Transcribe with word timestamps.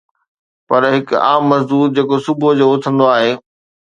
پر 0.69 0.81
هڪ 0.93 1.07
عام 1.27 1.43
مزدور 1.51 1.87
جيڪو 1.99 2.17
صبح 2.31 2.49
جو 2.57 2.65
اٿندو 2.77 3.05
آهي 3.15 3.33